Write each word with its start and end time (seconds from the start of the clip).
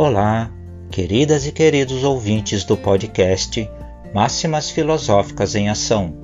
Olá, 0.00 0.48
queridas 0.92 1.44
e 1.44 1.50
queridos 1.50 2.04
ouvintes 2.04 2.62
do 2.62 2.76
podcast 2.76 3.68
Máximas 4.14 4.70
Filosóficas 4.70 5.56
em 5.56 5.68
Ação, 5.68 6.14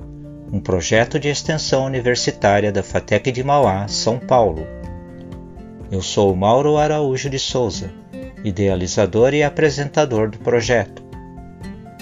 um 0.49 0.61
projeto 0.61 1.19
de 1.19 1.27
extensão 1.27 1.83
universitária 1.83 2.71
da 2.71 2.81
FATEC 2.81 3.33
de 3.33 3.43
Mauá, 3.43 3.85
São 3.89 4.17
Paulo. 4.17 4.65
Eu 5.91 6.01
sou 6.01 6.33
Mauro 6.33 6.77
Araújo 6.77 7.29
de 7.29 7.37
Souza, 7.37 7.91
idealizador 8.45 9.33
e 9.33 9.43
apresentador 9.43 10.29
do 10.29 10.37
projeto. 10.37 11.03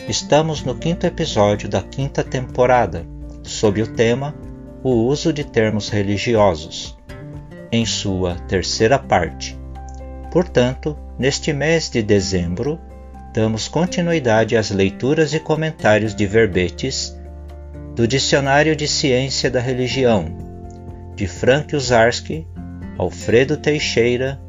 Estamos 0.07 0.61
no 0.61 0.75
quinto 0.75 1.07
episódio 1.07 1.67
da 1.67 1.81
quinta 1.81 2.23
temporada, 2.23 3.03
sob 3.41 3.81
o 3.81 3.87
tema 3.87 4.35
O 4.83 4.91
uso 4.91 5.33
de 5.33 5.43
termos 5.43 5.89
religiosos, 5.89 6.95
em 7.71 7.83
sua 7.83 8.35
terceira 8.47 8.99
parte. 8.99 9.62
Portanto, 10.33 10.97
neste 11.19 11.53
mês 11.53 11.91
de 11.91 12.01
dezembro, 12.01 12.79
damos 13.35 13.67
continuidade 13.67 14.57
às 14.57 14.71
leituras 14.71 15.31
e 15.31 15.39
comentários 15.39 16.15
de 16.15 16.25
verbetes 16.25 17.15
do 17.95 18.07
Dicionário 18.07 18.75
de 18.75 18.87
Ciência 18.87 19.51
da 19.51 19.59
Religião, 19.59 20.25
de 21.15 21.27
Frank 21.27 21.75
Uzarski, 21.75 22.47
Alfredo 22.97 23.57
Teixeira 23.57 24.41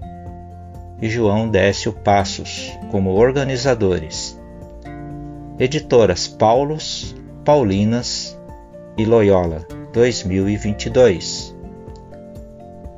e 1.03 1.11
João 1.11 1.51
Décio 1.51 1.93
Passos, 1.93 2.73
como 2.91 3.11
organizadores. 3.11 4.41
Editoras 5.59 6.27
Paulos, 6.27 7.15
Paulinas 7.45 8.41
e 8.97 9.05
Loyola, 9.05 9.67
2022. 9.93 11.44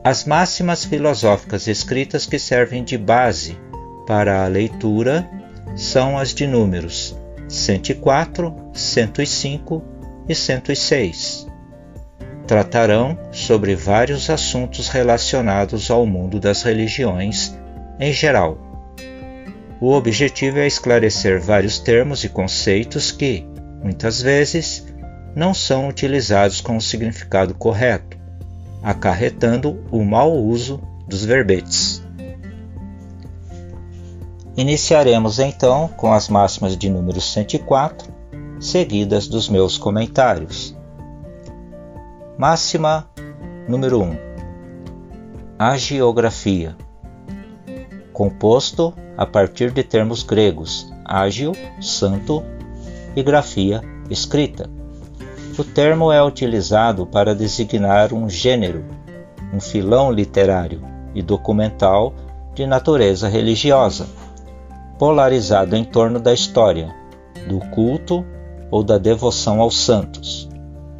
As 0.06 0.24
máximas 0.24 0.84
filosóficas 0.84 1.66
escritas 1.66 2.26
que 2.26 2.38
servem 2.38 2.84
de 2.84 2.96
base 2.96 3.58
para 4.06 4.44
a 4.44 4.46
leitura 4.46 5.28
são 5.74 6.16
as 6.16 6.32
de 6.32 6.46
números 6.46 7.16
104, 7.48 8.54
105 8.72 9.82
e 10.28 10.34
106. 10.34 11.48
Tratarão 12.46 13.18
sobre 13.32 13.74
vários 13.74 14.30
assuntos 14.30 14.88
relacionados 14.88 15.90
ao 15.90 16.06
mundo 16.06 16.38
das 16.38 16.62
religiões 16.62 17.58
em 17.98 18.12
geral 18.12 18.66
o 19.78 19.92
objetivo 19.92 20.58
é 20.58 20.66
esclarecer 20.66 21.40
vários 21.40 21.78
termos 21.78 22.24
e 22.24 22.30
conceitos 22.30 23.12
que, 23.12 23.46
muitas 23.82 24.22
vezes, 24.22 24.86
não 25.34 25.52
são 25.52 25.88
utilizados 25.88 26.62
com 26.62 26.78
o 26.78 26.80
significado 26.80 27.54
correto, 27.54 28.15
acarretando 28.86 29.82
o 29.90 30.04
mau 30.04 30.32
uso 30.32 30.80
dos 31.08 31.24
verbetes. 31.24 32.06
Iniciaremos 34.56 35.40
então 35.40 35.88
com 35.88 36.12
as 36.12 36.28
máximas 36.28 36.76
de 36.76 36.88
número 36.88 37.20
104, 37.20 38.14
seguidas 38.60 39.26
dos 39.26 39.48
meus 39.48 39.76
comentários. 39.76 40.78
Máxima 42.38 43.10
número 43.68 44.00
1: 44.00 44.16
A 45.58 45.76
geografia 45.76 46.76
composto 48.12 48.94
a 49.16 49.26
partir 49.26 49.72
de 49.72 49.82
termos 49.82 50.22
gregos 50.22 50.88
ágil, 51.04 51.50
santo 51.80 52.44
e 53.16 53.22
grafia, 53.24 53.80
escrita. 54.08 54.75
O 55.58 55.64
termo 55.64 56.12
é 56.12 56.22
utilizado 56.22 57.06
para 57.06 57.34
designar 57.34 58.12
um 58.12 58.28
gênero, 58.28 58.84
um 59.54 59.58
filão 59.58 60.12
literário 60.12 60.82
e 61.14 61.22
documental 61.22 62.12
de 62.54 62.66
natureza 62.66 63.26
religiosa, 63.26 64.06
polarizado 64.98 65.74
em 65.74 65.82
torno 65.82 66.20
da 66.20 66.34
história, 66.34 66.94
do 67.48 67.58
culto 67.70 68.22
ou 68.70 68.82
da 68.82 68.98
devoção 68.98 69.62
aos 69.62 69.78
santos, 69.78 70.46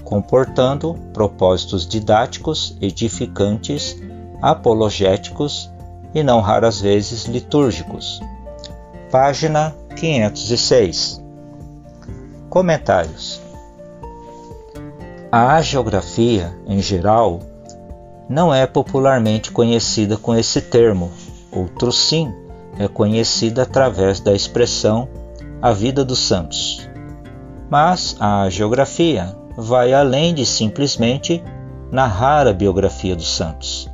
comportando 0.05 0.95
propósitos 1.13 1.87
didáticos, 1.87 2.79
edificantes, 2.81 4.01
apologéticos 4.41 5.71
e 6.15 6.23
não 6.23 6.41
raras 6.41 6.81
vezes 6.81 7.27
litúrgicos. 7.27 8.23
Página 9.11 9.75
506. 9.97 11.23
Comentários. 12.49 13.46
A 15.31 15.61
geografia, 15.61 16.57
em 16.69 16.81
geral, 16.81 17.41
não 18.29 18.55
é 18.55 18.65
popularmente 18.65 19.51
conhecida 19.51 20.17
com 20.17 20.37
esse 20.37 20.61
termo, 20.61 21.11
outro 21.51 21.91
sim 21.91 22.33
é 22.79 22.87
conhecida 22.87 23.63
através 23.63 24.21
da 24.21 24.33
expressão 24.33 25.09
a 25.61 25.73
vida 25.73 26.05
dos 26.05 26.21
santos. 26.21 26.89
Mas 27.69 28.17
a 28.21 28.49
geografia 28.49 29.37
vai 29.57 29.93
além 29.93 30.33
de 30.33 30.47
simplesmente 30.47 31.43
narrar 31.91 32.47
a 32.47 32.53
biografia 32.53 33.17
dos 33.17 33.29
santos. 33.29 33.91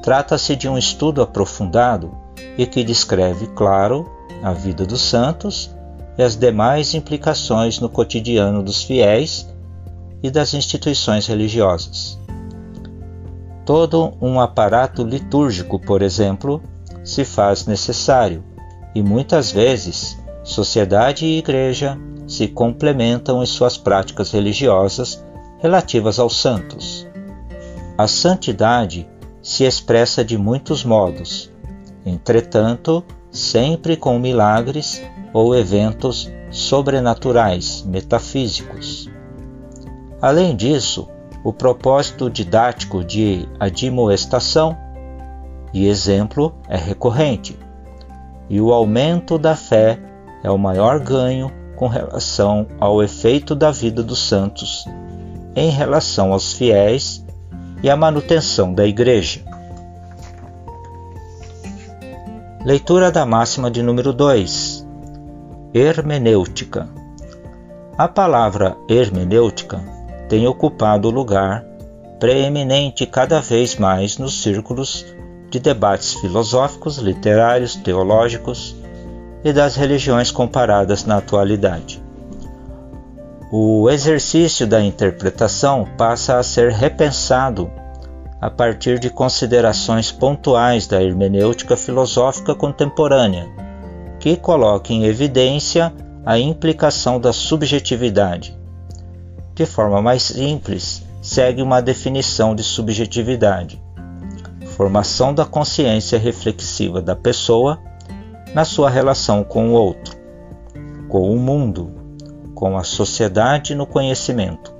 Trata-se 0.00 0.54
de 0.54 0.68
um 0.68 0.78
estudo 0.78 1.22
aprofundado 1.22 2.12
e 2.56 2.66
que 2.66 2.84
descreve, 2.84 3.48
claro, 3.48 4.08
a 4.42 4.52
vida 4.52 4.86
dos 4.86 5.00
santos 5.00 5.74
e 6.16 6.22
as 6.22 6.36
demais 6.36 6.94
implicações 6.94 7.80
no 7.80 7.88
cotidiano 7.88 8.62
dos 8.62 8.84
fiéis 8.84 9.51
e 10.22 10.30
das 10.30 10.54
instituições 10.54 11.26
religiosas. 11.26 12.18
Todo 13.64 14.14
um 14.20 14.40
aparato 14.40 15.02
litúrgico, 15.04 15.78
por 15.78 16.02
exemplo, 16.02 16.62
se 17.04 17.24
faz 17.24 17.66
necessário 17.66 18.44
e 18.94 19.02
muitas 19.02 19.50
vezes 19.50 20.18
sociedade 20.44 21.24
e 21.24 21.38
igreja 21.38 21.98
se 22.26 22.48
complementam 22.48 23.42
em 23.42 23.46
suas 23.46 23.76
práticas 23.76 24.30
religiosas 24.30 25.24
relativas 25.58 26.18
aos 26.18 26.36
santos. 26.36 27.06
A 27.96 28.08
santidade 28.08 29.08
se 29.42 29.64
expressa 29.64 30.24
de 30.24 30.38
muitos 30.38 30.84
modos, 30.84 31.50
entretanto, 32.04 33.04
sempre 33.30 33.96
com 33.96 34.18
milagres 34.18 35.02
ou 35.32 35.54
eventos 35.54 36.30
sobrenaturais, 36.50 37.82
metafísicos. 37.86 39.01
Além 40.22 40.54
disso, 40.54 41.08
o 41.42 41.52
propósito 41.52 42.30
didático 42.30 43.02
de 43.02 43.48
admoestação 43.58 44.78
e 45.74 45.88
exemplo 45.88 46.54
é 46.68 46.76
recorrente, 46.76 47.58
e 48.48 48.60
o 48.60 48.72
aumento 48.72 49.36
da 49.36 49.56
fé 49.56 49.98
é 50.44 50.48
o 50.48 50.56
maior 50.56 51.00
ganho 51.00 51.50
com 51.74 51.88
relação 51.88 52.68
ao 52.78 53.02
efeito 53.02 53.56
da 53.56 53.72
vida 53.72 54.00
dos 54.00 54.20
santos 54.28 54.84
em 55.56 55.70
relação 55.70 56.32
aos 56.32 56.52
fiéis 56.52 57.24
e 57.82 57.90
a 57.90 57.96
manutenção 57.96 58.72
da 58.72 58.86
Igreja. 58.86 59.40
Leitura 62.64 63.10
da 63.10 63.26
máxima 63.26 63.68
de 63.68 63.82
número 63.82 64.12
2. 64.12 64.86
Hermenêutica. 65.74 66.88
A 67.98 68.06
palavra 68.06 68.76
hermenêutica 68.88 69.91
tem 70.32 70.46
ocupado 70.46 71.10
lugar 71.10 71.62
preeminente 72.18 73.04
cada 73.04 73.38
vez 73.38 73.76
mais 73.76 74.16
nos 74.16 74.40
círculos 74.40 75.04
de 75.50 75.60
debates 75.60 76.14
filosóficos, 76.14 76.96
literários, 76.96 77.76
teológicos 77.76 78.74
e 79.44 79.52
das 79.52 79.76
religiões 79.76 80.30
comparadas 80.30 81.04
na 81.04 81.18
atualidade. 81.18 82.02
O 83.52 83.90
exercício 83.90 84.66
da 84.66 84.82
interpretação 84.82 85.86
passa 85.98 86.38
a 86.38 86.42
ser 86.42 86.72
repensado 86.72 87.70
a 88.40 88.48
partir 88.48 88.98
de 88.98 89.10
considerações 89.10 90.10
pontuais 90.10 90.86
da 90.86 91.02
hermenêutica 91.02 91.76
filosófica 91.76 92.54
contemporânea, 92.54 93.46
que 94.18 94.34
coloca 94.34 94.94
em 94.94 95.04
evidência 95.04 95.92
a 96.24 96.38
implicação 96.38 97.20
da 97.20 97.34
subjetividade. 97.34 98.61
De 99.54 99.66
forma 99.66 100.00
mais 100.00 100.22
simples, 100.22 101.04
segue 101.20 101.62
uma 101.62 101.80
definição 101.80 102.54
de 102.54 102.62
subjetividade: 102.62 103.82
formação 104.76 105.34
da 105.34 105.44
consciência 105.44 106.18
reflexiva 106.18 107.00
da 107.02 107.16
pessoa 107.16 107.78
na 108.54 108.64
sua 108.64 108.90
relação 108.90 109.42
com 109.42 109.70
o 109.70 109.72
outro, 109.72 110.16
com 111.08 111.34
o 111.34 111.38
mundo 111.38 112.02
com 112.62 112.78
a 112.78 112.84
sociedade 112.84 113.74
no 113.74 113.84
conhecimento, 113.84 114.72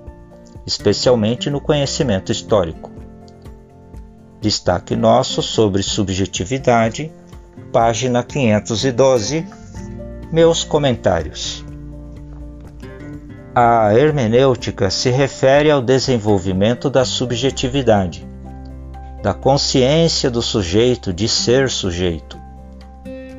especialmente 0.64 1.50
no 1.50 1.60
conhecimento 1.60 2.30
histórico. 2.30 2.92
Destaque 4.40 4.94
nosso 4.94 5.42
sobre 5.42 5.82
subjetividade, 5.82 7.10
página 7.72 8.22
512. 8.22 9.44
Meus 10.30 10.62
comentários. 10.62 11.61
A 13.54 13.94
hermenêutica 13.94 14.88
se 14.88 15.10
refere 15.10 15.70
ao 15.70 15.82
desenvolvimento 15.82 16.88
da 16.88 17.04
subjetividade, 17.04 18.26
da 19.22 19.34
consciência 19.34 20.30
do 20.30 20.40
sujeito 20.40 21.12
de 21.12 21.28
ser 21.28 21.68
sujeito. 21.68 22.40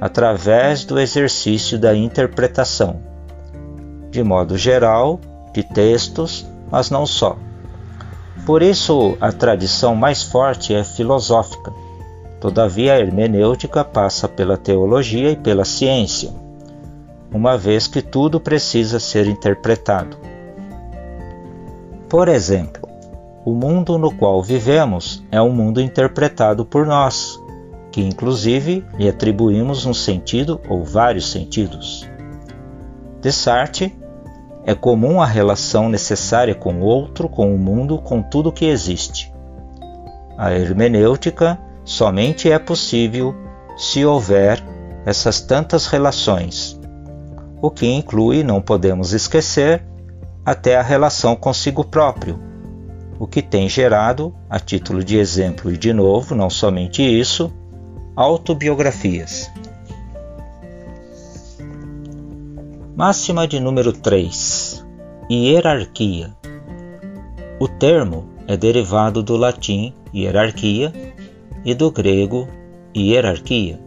através 0.03 0.83
do 0.83 0.99
exercício 0.99 1.79
da 1.79 1.95
interpretação, 1.95 2.99
de 4.11 4.21
modo 4.21 4.57
geral, 4.57 5.17
de 5.53 5.63
textos, 5.63 6.45
mas 6.69 6.89
não 6.89 7.05
só. 7.05 7.37
Por 8.45 8.61
isso, 8.61 9.17
a 9.21 9.31
tradição 9.31 9.95
mais 9.95 10.21
forte 10.21 10.75
é 10.75 10.83
filosófica. 10.83 11.71
Todavia, 12.41 12.95
a 12.95 12.99
hermenêutica 12.99 13.81
passa 13.85 14.27
pela 14.27 14.57
teologia 14.57 15.31
e 15.31 15.37
pela 15.37 15.63
ciência, 15.63 16.31
uma 17.33 17.57
vez 17.57 17.87
que 17.87 18.01
tudo 18.01 18.39
precisa 18.39 18.99
ser 18.99 19.27
interpretado. 19.27 20.17
Por 22.07 22.27
exemplo, 22.27 22.87
o 23.43 23.53
mundo 23.53 23.97
no 23.97 24.13
qual 24.13 24.41
vivemos 24.41 25.23
é 25.31 25.41
um 25.41 25.51
mundo 25.51 25.81
interpretado 25.81 26.63
por 26.63 26.85
nós, 26.85 27.41
que 27.91 28.01
inclusive 28.01 28.85
lhe 28.97 29.09
atribuímos 29.09 29.85
um 29.85 29.93
sentido 29.93 30.61
ou 30.69 30.83
vários 30.83 31.31
sentidos. 31.31 32.07
Descartes 33.19 33.91
é 34.65 34.73
comum 34.73 35.21
a 35.21 35.25
relação 35.25 35.89
necessária 35.89 36.55
com 36.55 36.75
o 36.75 36.85
outro, 36.85 37.27
com 37.27 37.53
o 37.53 37.57
mundo, 37.57 37.97
com 37.97 38.21
tudo 38.21 38.51
que 38.51 38.65
existe. 38.65 39.33
A 40.37 40.53
hermenêutica 40.53 41.59
somente 41.83 42.49
é 42.51 42.57
possível 42.57 43.35
se 43.75 44.05
houver 44.05 44.63
essas 45.05 45.41
tantas 45.41 45.87
relações, 45.87 46.79
o 47.63 47.71
que 47.71 47.87
inclui, 47.87 48.43
não 48.43 48.61
podemos 48.61 49.13
esquecer, 49.13 49.81
até 50.45 50.75
a 50.75 50.81
relação 50.81 51.33
consigo 51.33 51.81
próprio, 51.85 52.37
o 53.17 53.25
que 53.25 53.41
tem 53.41 53.69
gerado, 53.69 54.35
a 54.49 54.59
título 54.59 55.01
de 55.01 55.17
exemplo 55.17 55.71
e 55.71 55.77
de 55.77 55.93
novo, 55.93 56.35
não 56.35 56.49
somente 56.49 57.01
isso, 57.01 57.53
autobiografias. 58.17 59.49
Máxima 62.97 63.47
de 63.47 63.61
número 63.61 63.93
3: 63.93 64.85
Hierarquia. 65.31 66.35
O 67.61 67.69
termo 67.69 68.25
é 68.45 68.57
derivado 68.57 69.23
do 69.23 69.37
latim 69.37 69.93
hierarquia 70.13 70.91
e 71.63 71.73
do 71.73 71.89
grego 71.89 72.45
hierarquia, 72.93 73.79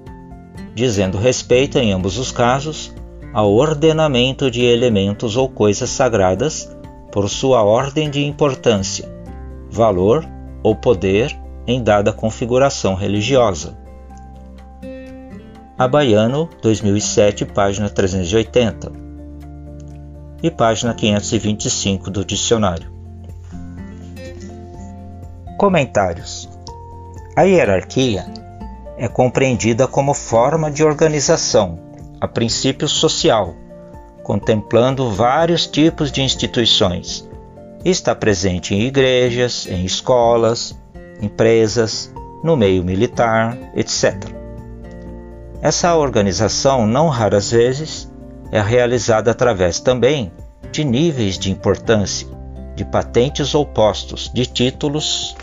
dizendo 0.74 1.18
respeito, 1.18 1.76
em 1.76 1.92
ambos 1.92 2.16
os 2.16 2.32
casos, 2.32 2.95
ao 3.36 3.52
ordenamento 3.52 4.50
de 4.50 4.64
elementos 4.64 5.36
ou 5.36 5.46
coisas 5.46 5.90
sagradas 5.90 6.74
por 7.12 7.28
sua 7.28 7.62
ordem 7.62 8.08
de 8.08 8.24
importância, 8.24 9.06
valor 9.70 10.26
ou 10.62 10.74
poder 10.74 11.38
em 11.66 11.82
dada 11.82 12.14
configuração 12.14 12.94
religiosa. 12.94 13.76
Abaiano, 15.76 16.48
2007, 16.62 17.44
página 17.44 17.90
380 17.90 18.90
e 20.42 20.50
página 20.50 20.94
525 20.94 22.10
do 22.10 22.24
dicionário. 22.24 22.90
Comentários: 25.58 26.48
A 27.36 27.42
hierarquia 27.42 28.24
é 28.96 29.06
compreendida 29.08 29.86
como 29.86 30.14
forma 30.14 30.70
de 30.70 30.82
organização, 30.82 31.85
a 32.26 32.28
princípio 32.28 32.88
social, 32.88 33.54
contemplando 34.24 35.10
vários 35.10 35.64
tipos 35.64 36.10
de 36.10 36.22
instituições. 36.22 37.26
Está 37.84 38.16
presente 38.16 38.74
em 38.74 38.82
igrejas, 38.82 39.66
em 39.70 39.84
escolas, 39.84 40.76
empresas, 41.22 42.12
no 42.42 42.56
meio 42.56 42.82
militar, 42.82 43.56
etc. 43.76 44.24
Essa 45.62 45.94
organização, 45.94 46.84
não 46.84 47.08
raras 47.08 47.52
vezes, 47.52 48.12
é 48.50 48.60
realizada 48.60 49.30
através 49.30 49.78
também 49.78 50.32
de 50.72 50.84
níveis 50.84 51.38
de 51.38 51.50
importância, 51.52 52.26
de 52.74 52.84
patentes 52.84 53.54
ou 53.54 53.64
postos, 53.64 54.30
de 54.34 54.46
títulos, 54.46 55.36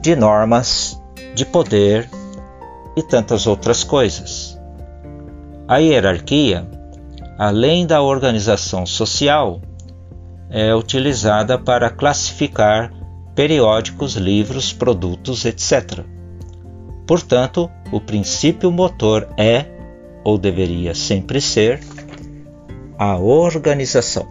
de 0.00 0.16
normas, 0.16 1.00
de 1.34 1.46
poder 1.46 2.10
e 2.96 3.02
tantas 3.04 3.46
outras 3.46 3.84
coisas. 3.84 4.51
A 5.68 5.78
hierarquia, 5.78 6.66
além 7.38 7.86
da 7.86 8.02
organização 8.02 8.84
social, 8.84 9.60
é 10.50 10.74
utilizada 10.74 11.58
para 11.58 11.88
classificar 11.88 12.92
periódicos, 13.34 14.16
livros, 14.16 14.72
produtos, 14.72 15.44
etc. 15.44 16.04
Portanto, 17.06 17.70
o 17.90 18.00
princípio 18.00 18.70
motor 18.70 19.28
é, 19.38 19.66
ou 20.24 20.36
deveria 20.36 20.94
sempre 20.94 21.40
ser, 21.40 21.80
a 22.98 23.16
organização. 23.16 24.26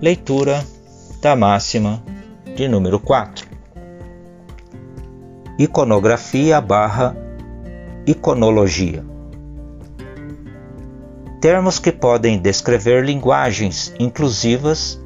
Leitura 0.00 0.64
da 1.20 1.36
máxima 1.36 2.02
de 2.56 2.66
número 2.66 2.98
4. 2.98 3.46
Iconografia 5.58 6.60
barra 6.60 7.14
iconologia. 8.06 9.04
Termos 11.40 11.78
que 11.78 11.92
podem 11.92 12.38
descrever 12.38 13.04
linguagens 13.04 13.94
inclusivas 13.98 15.00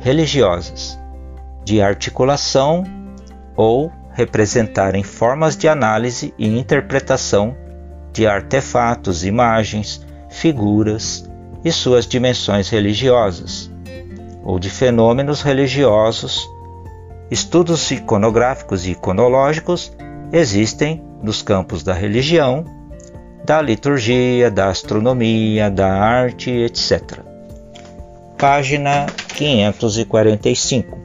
religiosas, 0.00 0.98
de 1.64 1.80
articulação 1.80 2.84
ou 3.56 3.92
representarem 4.12 5.02
formas 5.02 5.56
de 5.56 5.68
análise 5.68 6.34
e 6.38 6.58
interpretação 6.58 7.56
de 8.12 8.26
artefatos, 8.26 9.24
imagens, 9.24 10.04
figuras 10.28 11.28
e 11.64 11.70
suas 11.70 12.06
dimensões 12.06 12.68
religiosas, 12.68 13.70
ou 14.42 14.58
de 14.58 14.68
fenômenos 14.68 15.42
religiosos. 15.42 16.46
Estudos 17.30 17.90
iconográficos 17.90 18.84
e 18.84 18.90
iconológicos 18.90 19.92
existem 20.30 21.02
nos 21.22 21.42
campos 21.42 21.82
da 21.82 21.92
religião, 21.92 22.64
da 23.44 23.60
liturgia, 23.60 24.50
da 24.50 24.68
astronomia, 24.68 25.70
da 25.70 25.92
arte, 25.92 26.50
etc. 26.50 27.20
Página 28.38 29.06
545 29.36 30.98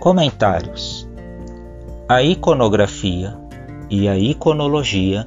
Comentários: 0.00 1.08
A 2.08 2.22
iconografia 2.22 3.36
e 3.90 4.08
a 4.08 4.16
iconologia 4.16 5.26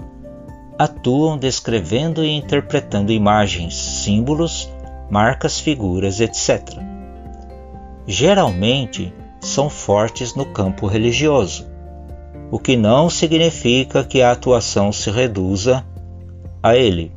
atuam 0.77 1.37
descrevendo 1.37 2.23
e 2.23 2.29
interpretando 2.29 3.11
imagens, 3.11 3.75
símbolos, 3.75 4.71
marcas, 5.09 5.59
figuras, 5.59 6.21
etc. 6.21 6.77
Geralmente 8.07 9.13
são 9.41 9.69
fortes 9.69 10.35
no 10.35 10.45
campo 10.45 10.87
religioso, 10.87 11.68
o 12.51 12.57
que 12.57 12.75
não 12.75 13.09
significa 13.09 14.03
que 14.03 14.21
a 14.21 14.31
atuação 14.31 14.91
se 14.91 15.11
reduza 15.11 15.85
a 16.63 16.75
ele. 16.75 17.11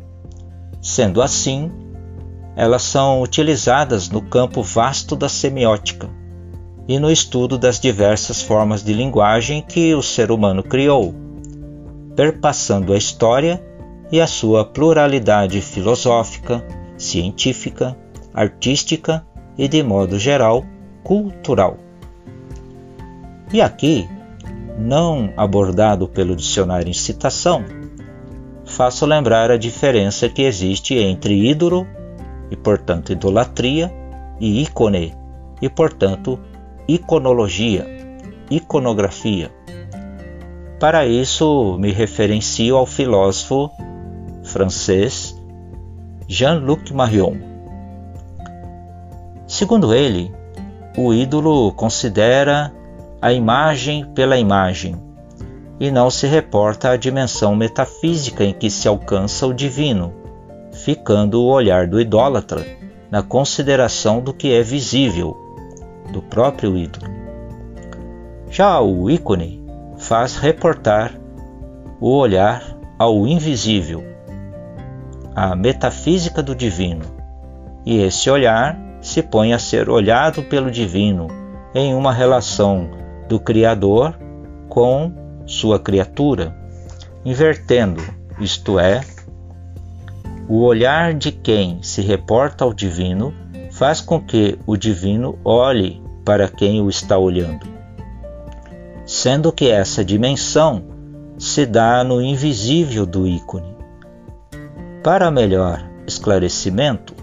Sendo 0.81 1.23
assim, 1.23 1.71
elas 2.57 2.83
são 2.83 3.23
utilizadas 3.23 4.09
no 4.09 4.21
campo 4.21 4.63
vasto 4.63 5.17
da 5.17 5.29
semiótica 5.29 6.09
e 6.87 6.99
no 6.99 7.11
estudo 7.11 7.57
das 7.57 7.81
diversas 7.81 8.43
formas 8.43 8.83
de 8.83 8.93
linguagem 8.93 9.63
que 9.63 9.95
o 9.95 10.03
ser 10.03 10.31
humano 10.31 10.63
criou, 10.63 11.15
perpassando 12.15 12.93
a 12.93 12.99
história 12.99 13.63
e 14.11 14.21
a 14.21 14.27
sua 14.27 14.65
pluralidade 14.65 15.61
filosófica, 15.61 16.63
científica, 16.99 17.97
artística 18.35 19.25
e, 19.57 19.67
de 19.67 19.83
modo 19.83 20.19
geral, 20.19 20.65
cultural. 21.03 21.79
E 23.53 23.61
aqui, 23.61 24.09
não 24.79 25.33
abordado 25.37 26.09
pelo 26.09 26.37
dicionário 26.37 26.89
em 26.89 26.93
citação, 26.93 27.65
faço 28.65 29.07
lembrar 29.07 29.51
a 29.51 29.57
diferença 29.57 30.29
que 30.29 30.43
existe 30.43 30.95
entre 30.97 31.49
ídolo, 31.49 31.87
e 32.51 32.57
portanto 32.57 33.13
idolatria, 33.13 33.93
e 34.41 34.63
ícone, 34.63 35.15
e 35.61 35.69
portanto 35.69 36.39
iconologia, 36.89 37.87
iconografia. 38.51 39.51
Para 40.81 41.07
isso, 41.07 41.79
me 41.79 41.93
referencio 41.93 42.77
ao 42.77 42.87
filósofo 42.87 43.71
francês 44.43 45.41
Jean-Luc 46.27 46.93
Marion. 46.93 47.37
Segundo 49.47 49.95
ele, 49.95 50.35
o 50.97 51.13
ídolo 51.15 51.73
considera 51.73 52.73
a 53.23 53.33
imagem 53.33 54.05
pela 54.05 54.37
imagem 54.37 55.01
e 55.79 55.93
não 55.93 56.11
se 56.11 56.27
reporta 56.27 56.91
à 56.91 56.97
dimensão 56.97 57.55
metafísica 57.55 58.43
em 58.43 58.53
que 58.53 58.69
se 58.69 58.89
alcança 58.89 59.47
o 59.47 59.55
divino, 59.55 60.13
ficando 60.73 61.41
o 61.41 61.47
olhar 61.47 61.87
do 61.87 62.01
idólatra 62.01 62.67
na 63.13 63.23
consideração 63.23 64.21
do 64.21 64.35
que 64.35 64.53
é 64.53 64.61
visível, 64.61 65.37
do 66.13 66.21
próprio 66.21 66.77
ídolo. 66.77 67.07
Já 68.51 68.81
o 68.81 69.09
ícone 69.09 69.65
faz 69.99 70.37
reportar 70.37 71.13
o 72.01 72.17
olhar 72.17 72.77
ao 72.99 73.25
invisível, 73.25 74.05
à 75.33 75.55
metafísica 75.55 76.43
do 76.43 76.57
divino, 76.57 77.05
e 77.87 78.01
esse 78.03 78.29
olhar 78.29 78.77
se 79.01 79.23
põe 79.23 79.53
a 79.53 79.61
ser 79.61 79.89
olhado 79.89 80.43
pelo 80.43 80.73
divino 80.73 81.29
em 81.73 81.95
uma 81.95 82.13
relação 82.13 83.02
do 83.33 83.41
Criador 83.41 84.15
com 84.69 85.11
sua 85.47 85.79
criatura, 85.79 86.55
invertendo, 87.25 88.03
isto 88.39 88.79
é, 88.79 89.01
o 90.47 90.61
olhar 90.61 91.15
de 91.15 91.33
quem 91.33 91.83
se 91.83 92.03
reporta 92.03 92.63
ao 92.63 92.75
divino 92.75 93.33
faz 93.71 94.03
com 94.03 94.21
que 94.21 94.59
o 94.67 94.77
divino 94.77 95.39
olhe 95.43 96.03
para 96.27 96.47
quem 96.47 96.83
o 96.83 96.91
está 96.91 97.17
olhando, 97.17 97.67
sendo 99.07 99.51
que 99.51 99.71
essa 99.71 100.05
dimensão 100.05 100.85
se 101.39 101.65
dá 101.65 102.05
no 102.05 102.21
invisível 102.21 103.07
do 103.07 103.27
ícone. 103.27 103.75
Para 105.03 105.31
melhor 105.31 105.83
esclarecimento, 106.07 107.15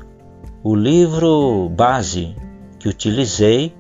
o 0.64 0.74
livro 0.74 1.70
base 1.70 2.36
que 2.80 2.90
utilizei 2.90 3.76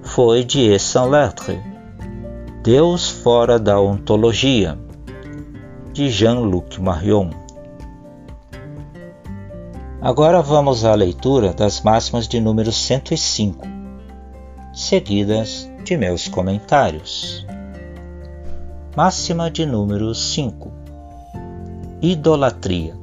foi 0.00 0.44
de 0.44 0.60
E. 0.60 0.78
Saint-Lettre, 0.78 1.73
Deus 2.64 3.10
fora 3.10 3.58
da 3.58 3.78
ontologia, 3.78 4.78
de 5.92 6.08
Jean-Luc 6.08 6.80
Marion. 6.80 7.28
Agora 10.00 10.40
vamos 10.40 10.82
à 10.82 10.94
leitura 10.94 11.52
das 11.52 11.82
máximas 11.82 12.26
de 12.26 12.40
número 12.40 12.72
105, 12.72 13.68
seguidas 14.72 15.70
de 15.84 15.94
meus 15.98 16.26
comentários. 16.26 17.46
Máxima 18.96 19.50
de 19.50 19.66
número 19.66 20.14
5: 20.14 20.72
Idolatria. 22.00 22.94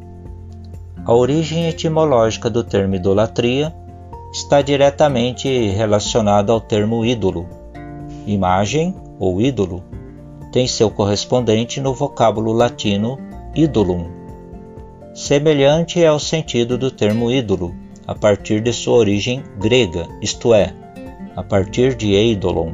A 1.05 1.13
origem 1.13 1.67
etimológica 1.67 2.49
do 2.49 2.63
termo 2.63 2.95
idolatria 2.95 3.71
está 4.33 4.63
diretamente 4.63 5.69
relacionada 5.69 6.51
ao 6.51 6.59
termo 6.59 7.05
ídolo. 7.05 7.47
Imagem 8.25 8.95
ou 9.21 9.39
ídolo 9.39 9.83
tem 10.51 10.67
seu 10.67 10.89
correspondente 10.89 11.79
no 11.79 11.93
vocábulo 11.93 12.51
latino 12.51 13.19
idolum. 13.55 14.09
Semelhante 15.13 16.03
é 16.03 16.11
o 16.11 16.17
sentido 16.19 16.75
do 16.77 16.89
termo 16.89 17.31
ídolo, 17.31 17.75
a 18.07 18.15
partir 18.15 18.61
de 18.61 18.73
sua 18.73 18.95
origem 18.95 19.43
grega, 19.59 20.07
isto 20.21 20.53
é, 20.53 20.73
a 21.35 21.43
partir 21.43 21.93
de 21.95 22.13
eidolon, 22.13 22.71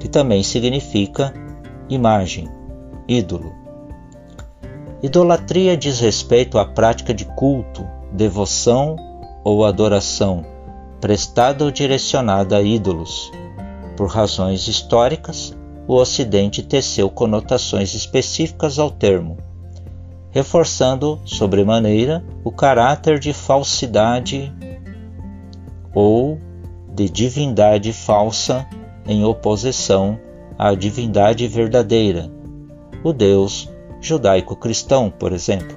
que 0.00 0.08
também 0.08 0.42
significa 0.42 1.34
imagem, 1.90 2.48
ídolo. 3.06 3.52
Idolatria 5.02 5.76
diz 5.76 6.00
respeito 6.00 6.58
à 6.58 6.64
prática 6.64 7.12
de 7.12 7.26
culto, 7.26 7.86
devoção 8.12 8.96
ou 9.44 9.64
adoração 9.64 10.44
prestada 11.00 11.64
ou 11.64 11.70
direcionada 11.70 12.56
a 12.56 12.62
ídolos. 12.62 13.30
Por 13.96 14.08
razões 14.08 14.66
históricas, 14.66 15.56
o 15.86 15.94
Ocidente 15.94 16.62
teceu 16.62 17.08
conotações 17.08 17.94
específicas 17.94 18.78
ao 18.78 18.90
termo, 18.90 19.36
reforçando 20.30 21.20
sobremaneira 21.24 22.24
o 22.44 22.50
caráter 22.50 23.18
de 23.18 23.32
falsidade 23.32 24.52
ou 25.94 26.38
de 26.92 27.08
divindade 27.08 27.92
falsa 27.92 28.66
em 29.06 29.24
oposição 29.24 30.18
à 30.58 30.74
divindade 30.74 31.46
verdadeira, 31.46 32.30
o 33.04 33.12
Deus 33.12 33.70
judaico-cristão, 34.00 35.10
por 35.10 35.32
exemplo. 35.32 35.76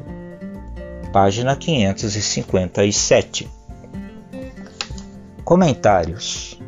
Página 1.13 1.55
557. 1.55 3.49
Comentários: 5.43 6.59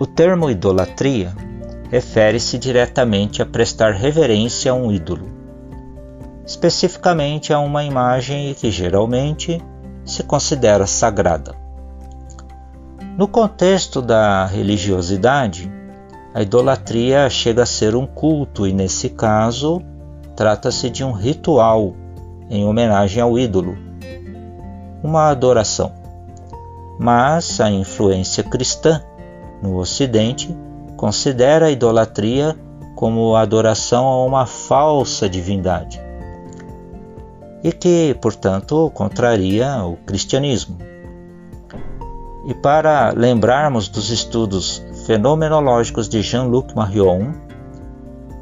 O 0.00 0.06
termo 0.06 0.50
idolatria 0.50 1.34
refere-se 1.90 2.58
diretamente 2.58 3.40
a 3.40 3.46
prestar 3.46 3.92
reverência 3.92 4.72
a 4.72 4.74
um 4.74 4.92
ídolo, 4.92 5.26
especificamente 6.46 7.52
a 7.52 7.58
uma 7.58 7.82
imagem 7.84 8.54
que 8.54 8.70
geralmente 8.70 9.62
se 10.04 10.22
considera 10.22 10.86
sagrada. 10.86 11.54
No 13.16 13.26
contexto 13.26 14.00
da 14.00 14.46
religiosidade, 14.46 15.72
a 16.34 16.42
idolatria 16.42 17.28
chega 17.28 17.62
a 17.62 17.66
ser 17.66 17.96
um 17.96 18.06
culto 18.06 18.66
e, 18.66 18.72
nesse 18.72 19.08
caso, 19.08 19.82
trata-se 20.36 20.88
de 20.88 21.02
um 21.02 21.12
ritual 21.12 21.94
em 22.48 22.64
homenagem 22.64 23.22
ao 23.22 23.38
ídolo, 23.38 23.76
uma 25.02 25.28
adoração. 25.28 25.92
Mas 26.98 27.60
a 27.60 27.70
influência 27.70 28.42
cristã 28.44 29.02
no 29.62 29.76
Ocidente 29.76 30.56
considera 30.98 31.66
a 31.66 31.70
idolatria 31.70 32.58
como 32.96 33.36
adoração 33.36 34.04
a 34.04 34.26
uma 34.26 34.44
falsa 34.44 35.28
divindade 35.28 36.02
e 37.62 37.70
que, 37.72 38.16
portanto, 38.20 38.90
contraria 38.92 39.84
o 39.84 39.96
cristianismo. 39.98 40.76
E 42.46 42.54
para 42.54 43.10
lembrarmos 43.10 43.88
dos 43.88 44.10
estudos 44.10 44.84
fenomenológicos 45.06 46.08
de 46.08 46.20
Jean-Luc 46.20 46.74
Marion, 46.74 47.32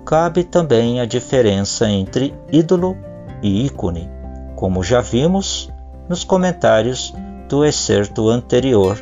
cabe 0.07 0.43
também 0.43 1.01
a 1.01 1.05
diferença 1.05 1.89
entre 1.89 2.35
ídolo 2.51 2.97
e 3.43 3.67
ícone, 3.67 4.09
como 4.55 4.83
já 4.83 5.03
vimos 5.03 5.71
nos 6.09 6.25
comentários 6.25 7.13
do 7.49 7.65
excerto 7.65 8.31
anterior 8.31 8.99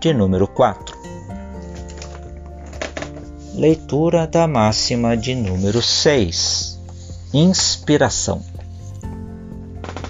de 0.00 0.12
número 0.12 0.46
4. 0.46 1.13
Leitura 3.56 4.26
da 4.26 4.48
máxima 4.48 5.16
de 5.16 5.32
número 5.32 5.80
6. 5.80 6.76
Inspiração. 7.32 8.42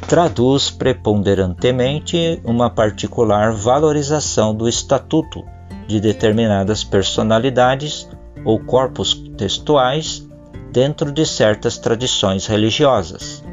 Traduz 0.09 0.71
preponderantemente 0.71 2.41
uma 2.43 2.71
particular 2.71 3.53
valorização 3.53 4.55
do 4.55 4.67
estatuto 4.67 5.45
de 5.87 6.01
determinadas 6.01 6.83
personalidades 6.83 8.09
ou 8.47 8.59
corpos 8.59 9.13
textuais 9.37 10.27
dentro 10.73 11.13
de 11.13 11.27
certas 11.27 11.77
tradições 11.77 12.47
religiosas. 12.47 13.45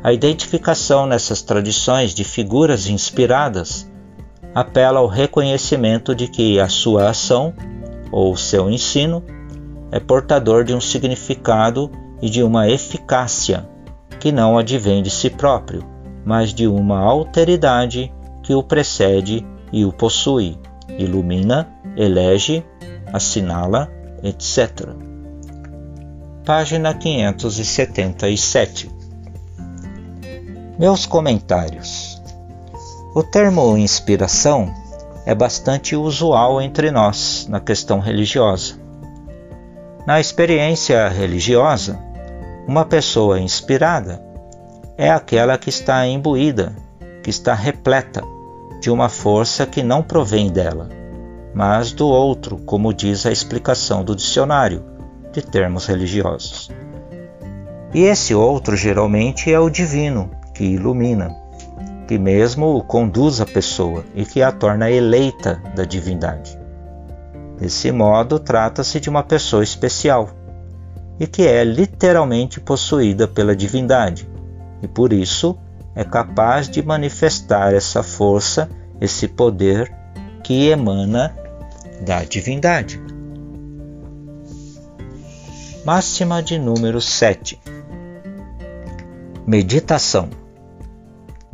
A 0.00 0.12
identificação 0.12 1.06
nessas 1.06 1.42
tradições 1.42 2.14
de 2.14 2.22
figuras 2.22 2.86
inspiradas 2.86 3.90
apela 4.54 5.00
ao 5.00 5.08
reconhecimento 5.08 6.14
de 6.14 6.28
que 6.28 6.60
a 6.60 6.68
sua 6.68 7.10
ação 7.10 7.52
ou 8.10 8.36
seu 8.36 8.70
ensino 8.70 9.22
é 9.90 10.00
portador 10.00 10.64
de 10.64 10.74
um 10.74 10.80
significado 10.80 11.90
e 12.20 12.28
de 12.28 12.42
uma 12.42 12.68
eficácia 12.68 13.68
que 14.18 14.32
não 14.32 14.58
advém 14.58 15.02
de 15.02 15.10
si 15.10 15.30
próprio, 15.30 15.84
mas 16.24 16.52
de 16.52 16.66
uma 16.66 16.98
alteridade 16.98 18.12
que 18.42 18.54
o 18.54 18.62
precede 18.62 19.46
e 19.72 19.84
o 19.84 19.92
possui, 19.92 20.58
ilumina, 20.98 21.68
elege 21.96 22.64
assinala, 23.12 23.90
etc. 24.22 24.88
Página 26.44 26.94
577. 26.94 28.90
Meus 30.78 31.06
comentários. 31.06 32.20
O 33.14 33.22
termo 33.22 33.76
inspiração 33.76 34.72
é 35.26 35.34
bastante 35.34 35.96
usual 35.96 36.62
entre 36.62 36.92
nós 36.92 37.48
na 37.50 37.58
questão 37.58 37.98
religiosa. 37.98 38.76
Na 40.06 40.20
experiência 40.20 41.08
religiosa, 41.08 41.98
uma 42.68 42.84
pessoa 42.84 43.40
inspirada 43.40 44.24
é 44.96 45.10
aquela 45.10 45.58
que 45.58 45.68
está 45.68 46.06
imbuída, 46.06 46.74
que 47.24 47.28
está 47.28 47.54
repleta 47.54 48.22
de 48.80 48.88
uma 48.88 49.08
força 49.08 49.66
que 49.66 49.82
não 49.82 50.00
provém 50.00 50.48
dela, 50.48 50.88
mas 51.52 51.90
do 51.90 52.06
outro, 52.06 52.58
como 52.58 52.94
diz 52.94 53.26
a 53.26 53.32
explicação 53.32 54.04
do 54.04 54.14
dicionário 54.14 54.84
de 55.32 55.42
termos 55.42 55.86
religiosos. 55.86 56.70
E 57.92 58.02
esse 58.02 58.32
outro 58.32 58.76
geralmente 58.76 59.52
é 59.52 59.58
o 59.58 59.68
divino, 59.68 60.30
que 60.54 60.64
ilumina, 60.64 61.34
que 62.06 62.18
mesmo 62.18 62.82
conduz 62.84 63.40
a 63.40 63.46
pessoa 63.46 64.04
e 64.14 64.24
que 64.24 64.42
a 64.42 64.52
torna 64.52 64.90
eleita 64.90 65.60
da 65.74 65.84
divindade. 65.84 66.58
Desse 67.58 67.90
modo, 67.90 68.38
trata-se 68.38 69.00
de 69.00 69.08
uma 69.08 69.22
pessoa 69.22 69.64
especial 69.64 70.30
e 71.18 71.26
que 71.26 71.46
é 71.46 71.64
literalmente 71.64 72.60
possuída 72.60 73.26
pela 73.26 73.56
divindade, 73.56 74.28
e 74.82 74.88
por 74.88 75.12
isso 75.12 75.58
é 75.94 76.04
capaz 76.04 76.68
de 76.68 76.82
manifestar 76.82 77.72
essa 77.72 78.02
força, 78.02 78.68
esse 79.00 79.26
poder 79.26 79.90
que 80.44 80.68
emana 80.68 81.34
da 82.02 82.22
divindade. 82.22 83.00
Máxima 85.84 86.42
de 86.42 86.58
número 86.58 87.00
7. 87.00 87.58
Meditação. 89.46 90.28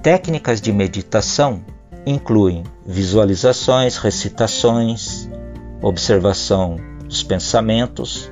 Técnicas 0.03 0.61
de 0.61 0.73
meditação 0.73 1.65
incluem 2.05 2.65
visualizações, 2.85 3.99
recitações, 3.99 5.31
observação 5.81 6.75
dos 7.05 7.23
pensamentos, 7.23 8.29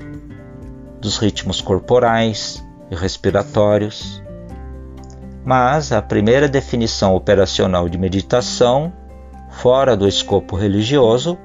dos 1.00 1.16
ritmos 1.16 1.60
corporais 1.60 2.60
e 2.90 2.96
respiratórios. 2.96 4.20
Mas 5.44 5.92
a 5.92 6.02
primeira 6.02 6.48
definição 6.48 7.14
operacional 7.14 7.88
de 7.88 7.96
meditação, 7.96 8.92
fora 9.52 9.96
do 9.96 10.08
escopo 10.08 10.56
religioso, 10.56 11.38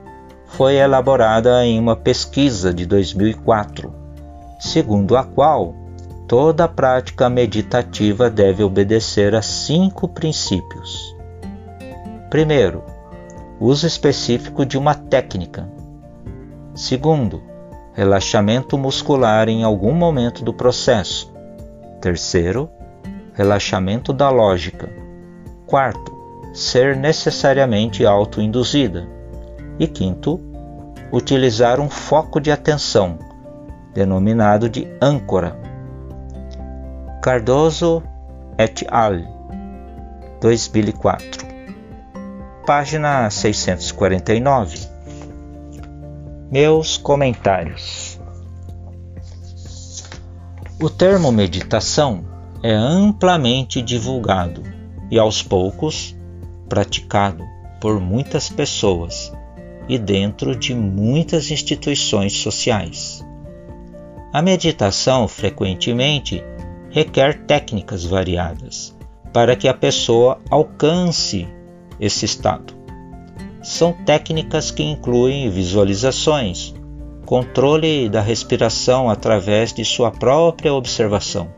foi 0.48 0.77
elaborada 0.77 1.63
em 1.63 1.77
uma 1.77 1.96
pesquisa 1.96 2.74
de 2.74 2.88
2004, 2.88 3.94
segundo 4.60 5.15
a 5.15 5.24
qual 5.24 5.85
toda 6.27 6.67
prática 6.67 7.29
meditativa 7.29 8.29
deve 8.29 8.63
obedecer 8.63 9.36
a 9.36 9.41
cinco 9.41 10.08
princípios. 10.08 11.15
Primeiro, 12.29 12.84
uso 13.60 13.86
específico 13.86 14.65
de 14.65 14.77
uma 14.77 14.96
técnica. 14.96 15.70
Segundo, 16.74 17.44
relaxamento 17.94 18.77
muscular 18.77 19.48
em 19.48 19.63
algum 19.63 19.94
momento 19.94 20.44
do 20.44 20.53
processo. 20.53 21.32
Terceiro, 22.01 22.70
relaxamento 23.34 24.12
da 24.12 24.29
lógica. 24.29 24.89
Quarto, 25.67 26.13
ser 26.53 26.96
necessariamente 26.96 28.05
autoinduzida. 28.05 29.08
E 29.79 29.88
quinto, 29.88 30.41
utilizar 31.12 31.79
um 31.79 31.89
foco 31.89 32.39
de 32.39 32.51
atenção, 32.51 33.20
denominado 33.94 34.67
de 34.67 34.88
âncora. 35.01 35.64
Cardoso 37.25 38.03
et 38.55 38.86
al. 38.88 39.24
2004. 40.41 41.44
Página 42.67 43.32
649. 43.32 44.88
Meus 46.51 46.98
comentários. 46.98 48.20
O 50.79 50.88
termo 50.88 51.32
meditação 51.32 52.24
é 52.62 52.72
amplamente 52.72 53.82
divulgado 53.82 54.62
e 55.10 55.17
aos 55.17 55.41
poucos 55.41 56.15
praticado 56.70 57.44
por 57.82 58.00
muitas 58.00 58.50
pessoas 58.50 59.34
e 59.89 59.98
dentro 59.98 60.55
de 60.55 60.75
muitas 60.75 61.50
instituições 61.50 62.34
sociais. 62.34 63.25
A 64.32 64.44
meditação 64.44 65.27
frequentemente 65.27 66.44
requer 66.96 67.46
técnicas 67.46 68.06
variadas 68.06 68.96
para 69.34 69.54
que 69.54 69.68
a 69.68 69.74
pessoa 69.74 70.40
alcance 70.50 71.46
esse 72.00 72.24
estado. 72.24 72.74
São 73.62 73.92
técnicas 74.06 74.72
que 74.72 74.82
incluem 74.82 75.50
visualizações, 75.50 76.74
controle 77.25 78.08
da 78.08 78.22
respiração 78.22 79.10
através 79.10 79.74
de 79.74 79.84
sua 79.84 80.10
própria 80.10 80.74
observação, 80.74 81.50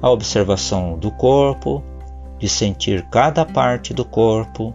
a 0.00 0.08
observação 0.08 0.96
do 0.96 1.10
corpo, 1.10 1.82
de 2.38 2.48
sentir 2.48 3.02
cada 3.10 3.44
parte 3.44 3.92
do 3.92 4.04
corpo, 4.04 4.72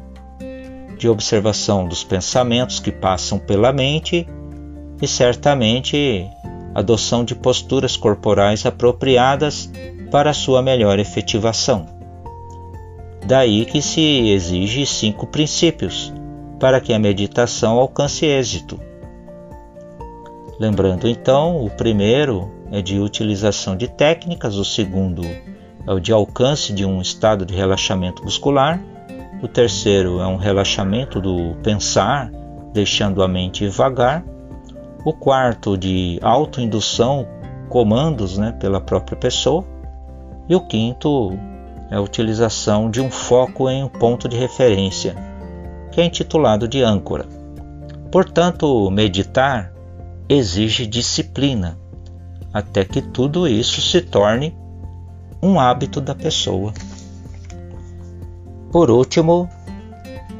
de 0.97 1.07
observação 1.07 1.87
dos 1.87 2.03
pensamentos 2.03 2.81
que 2.81 2.91
passam 2.91 3.39
pela 3.39 3.71
mente 3.71 4.27
e 5.01 5.07
certamente 5.07 6.27
adoção 6.73 7.23
de 7.23 7.35
posturas 7.35 7.97
corporais 7.97 8.65
apropriadas 8.65 9.69
para 10.09 10.33
sua 10.33 10.61
melhor 10.61 10.99
efetivação. 10.99 11.85
Daí 13.25 13.65
que 13.65 13.81
se 13.81 14.29
exige 14.29 14.85
cinco 14.85 15.27
princípios 15.27 16.13
para 16.59 16.79
que 16.79 16.93
a 16.93 16.99
meditação 16.99 17.79
alcance 17.79 18.25
êxito. 18.25 18.79
Lembrando 20.59 21.07
então, 21.07 21.63
o 21.63 21.69
primeiro 21.69 22.51
é 22.71 22.81
de 22.81 22.99
utilização 22.99 23.75
de 23.75 23.87
técnicas, 23.87 24.55
o 24.55 24.65
segundo 24.65 25.23
é 25.23 25.91
o 25.91 25.99
de 25.99 26.11
alcance 26.11 26.71
de 26.71 26.85
um 26.85 27.01
estado 27.01 27.45
de 27.45 27.55
relaxamento 27.55 28.23
muscular, 28.23 28.79
o 29.41 29.47
terceiro 29.47 30.19
é 30.19 30.27
um 30.27 30.35
relaxamento 30.35 31.19
do 31.19 31.55
pensar, 31.63 32.31
deixando 32.71 33.23
a 33.23 33.27
mente 33.27 33.67
vagar, 33.67 34.23
o 35.03 35.13
quarto 35.13 35.77
de 35.77 36.19
autoindução, 36.21 37.27
comandos 37.69 38.37
né, 38.37 38.51
pela 38.51 38.79
própria 38.79 39.17
pessoa, 39.17 39.65
e 40.47 40.55
o 40.55 40.61
quinto 40.61 41.37
é 41.89 41.95
a 41.95 42.01
utilização 42.01 42.89
de 42.89 43.01
um 43.01 43.09
foco 43.09 43.69
em 43.69 43.83
um 43.83 43.87
ponto 43.87 44.27
de 44.27 44.37
referência, 44.37 45.15
que 45.91 45.99
é 45.99 46.05
intitulado 46.05 46.67
de 46.67 46.81
âncora. 46.81 47.25
Portanto, 48.11 48.89
meditar 48.91 49.73
exige 50.27 50.85
disciplina, 50.85 51.77
até 52.53 52.85
que 52.85 53.01
tudo 53.01 53.47
isso 53.47 53.81
se 53.81 54.01
torne 54.01 54.55
um 55.41 55.59
hábito 55.59 55.99
da 55.99 56.13
pessoa. 56.13 56.73
Por 58.71 58.89
último, 58.89 59.49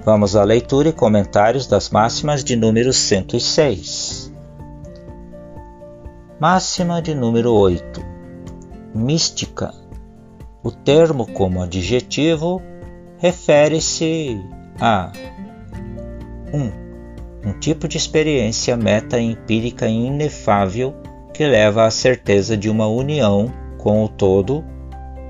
vamos 0.05 0.35
à 0.35 0.43
leitura 0.43 0.89
e 0.89 0.93
comentários 0.93 1.67
das 1.67 1.89
máximas 1.89 2.43
de 2.43 2.55
número 2.55 2.93
106. 2.93 4.00
Máxima 6.41 7.03
de 7.03 7.13
número 7.13 7.53
8. 7.53 8.03
Mística. 8.95 9.75
O 10.63 10.71
termo 10.71 11.31
como 11.31 11.61
adjetivo 11.61 12.59
refere-se 13.19 14.43
a 14.79 15.11
1. 16.51 17.47
Um 17.47 17.59
tipo 17.59 17.87
de 17.87 17.95
experiência 17.95 18.75
meta-empírica 18.75 19.87
inefável 19.87 20.95
que 21.31 21.45
leva 21.45 21.85
à 21.85 21.91
certeza 21.91 22.57
de 22.57 22.71
uma 22.71 22.87
união 22.87 23.53
com 23.77 24.03
o 24.03 24.09
todo 24.09 24.65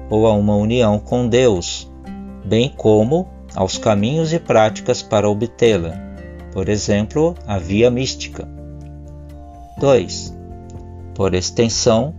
ou 0.10 0.26
a 0.26 0.32
uma 0.32 0.56
união 0.56 0.98
com 0.98 1.28
Deus, 1.28 1.92
bem 2.46 2.74
como 2.78 3.28
aos 3.54 3.78
caminhos 3.78 4.32
e 4.32 4.40
práticas 4.40 5.02
para 5.02 5.30
obtê-la, 5.30 5.92
por 6.54 6.70
exemplo, 6.70 7.36
a 7.46 7.58
via 7.58 7.92
mística. 7.92 8.48
2. 9.78 10.31
Por 11.22 11.36
extensão, 11.36 12.16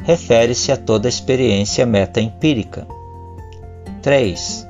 refere-se 0.00 0.70
a 0.70 0.76
toda 0.76 1.08
experiência 1.08 1.86
meta-empírica. 1.86 2.86
3. 4.02 4.68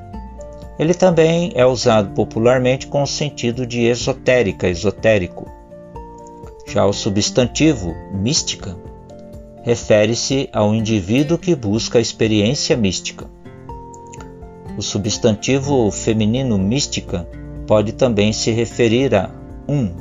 Ele 0.79 0.93
também 0.93 1.51
é 1.53 1.65
usado 1.65 2.11
popularmente 2.13 2.87
com 2.87 3.03
o 3.03 3.05
sentido 3.05 3.67
de 3.67 3.81
esotérica, 3.81 4.69
esotérico. 4.69 5.51
Já 6.65 6.85
o 6.85 6.93
substantivo 6.93 7.93
mística 8.13 8.73
refere-se 9.63 10.47
ao 10.53 10.73
indivíduo 10.73 11.37
que 11.37 11.53
busca 11.53 11.97
a 11.97 12.01
experiência 12.01 12.77
mística. 12.77 13.29
O 14.77 14.81
substantivo 14.81 15.91
feminino 15.91 16.57
mística 16.57 17.27
pode 17.67 17.91
também 17.91 18.31
se 18.31 18.49
referir 18.49 19.13
a 19.13 19.29
um, 19.67 19.91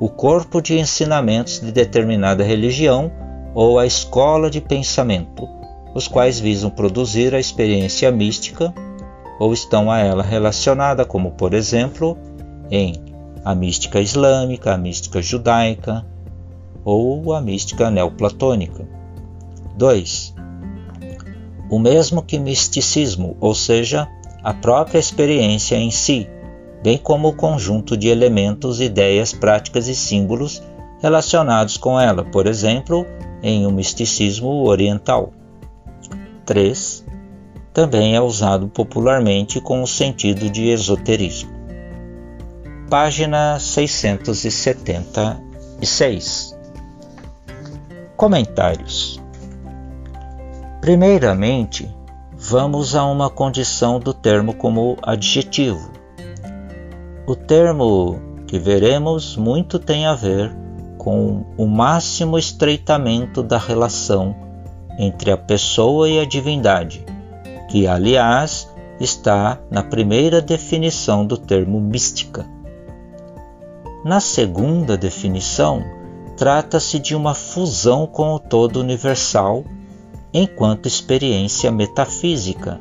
o 0.00 0.08
corpo 0.08 0.62
de 0.62 0.78
ensinamentos 0.78 1.60
de 1.60 1.70
determinada 1.70 2.42
religião 2.42 3.12
ou 3.54 3.78
a 3.78 3.84
escola 3.84 4.48
de 4.48 4.58
pensamento, 4.58 5.46
os 5.94 6.08
quais 6.08 6.40
visam 6.40 6.70
produzir 6.70 7.34
a 7.34 7.38
experiência 7.38 8.10
mística 8.10 8.72
ou 9.38 9.52
estão 9.52 9.90
a 9.90 9.98
ela 9.98 10.22
relacionada, 10.22 11.04
como 11.04 11.32
por 11.32 11.52
exemplo 11.52 12.16
em 12.70 12.94
a 13.44 13.54
mística 13.54 14.00
islâmica, 14.00 14.72
a 14.72 14.78
mística 14.78 15.20
judaica 15.20 16.06
ou 16.82 17.34
a 17.34 17.40
mística 17.42 17.90
neoplatônica. 17.90 18.88
2. 19.76 20.34
O 21.70 21.78
mesmo 21.78 22.22
que 22.22 22.38
misticismo, 22.38 23.36
ou 23.38 23.54
seja, 23.54 24.08
a 24.42 24.54
própria 24.54 24.98
experiência 24.98 25.76
em 25.76 25.90
si, 25.90 26.26
bem 26.82 26.98
como 26.98 27.28
o 27.28 27.32
conjunto 27.32 27.96
de 27.96 28.08
elementos, 28.08 28.80
ideias, 28.80 29.32
práticas 29.32 29.88
e 29.88 29.94
símbolos 29.94 30.62
relacionados 31.00 31.76
com 31.76 31.98
ela, 31.98 32.24
por 32.24 32.46
exemplo, 32.46 33.06
em 33.42 33.66
um 33.66 33.70
misticismo 33.70 34.66
oriental. 34.66 35.32
3 36.44 37.06
também 37.72 38.16
é 38.16 38.20
usado 38.20 38.66
popularmente 38.68 39.60
com 39.60 39.80
o 39.82 39.86
sentido 39.86 40.50
de 40.50 40.66
esoterismo. 40.68 41.50
Página 42.90 43.58
676. 43.60 46.58
Comentários. 48.16 49.22
Primeiramente, 50.80 51.88
vamos 52.36 52.96
a 52.96 53.04
uma 53.04 53.30
condição 53.30 54.00
do 54.00 54.12
termo 54.12 54.52
como 54.54 54.96
adjetivo. 55.02 55.89
O 57.30 57.36
termo 57.36 58.20
que 58.48 58.58
veremos 58.58 59.36
muito 59.36 59.78
tem 59.78 60.04
a 60.04 60.16
ver 60.16 60.52
com 60.98 61.46
o 61.56 61.64
máximo 61.64 62.36
estreitamento 62.36 63.40
da 63.40 63.56
relação 63.56 64.34
entre 64.98 65.30
a 65.30 65.36
pessoa 65.36 66.08
e 66.08 66.18
a 66.18 66.24
divindade, 66.24 67.06
que, 67.70 67.86
aliás, 67.86 68.68
está 68.98 69.60
na 69.70 69.80
primeira 69.80 70.42
definição 70.42 71.24
do 71.24 71.38
termo 71.38 71.80
mística. 71.80 72.44
Na 74.04 74.18
segunda 74.18 74.96
definição, 74.96 75.84
trata-se 76.36 76.98
de 76.98 77.14
uma 77.14 77.32
fusão 77.32 78.08
com 78.08 78.34
o 78.34 78.40
todo 78.40 78.80
universal 78.80 79.62
enquanto 80.34 80.88
experiência 80.88 81.70
metafísica, 81.70 82.80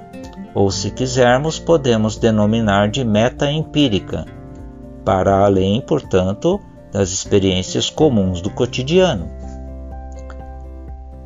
ou 0.56 0.72
se 0.72 0.90
quisermos, 0.90 1.60
podemos 1.60 2.16
denominar 2.18 2.90
de 2.90 3.04
meta-empírica, 3.04 4.39
para 5.10 5.44
além, 5.44 5.82
portanto, 5.82 6.62
das 6.92 7.10
experiências 7.10 7.90
comuns 7.90 8.42
do 8.42 8.52
cotidiano. 8.52 9.28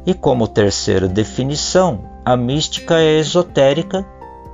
E 0.06 0.14
como 0.14 0.48
terceira 0.48 1.06
definição, 1.06 2.00
a 2.24 2.38
mística 2.38 3.02
é 3.02 3.20
esotérica 3.20 4.06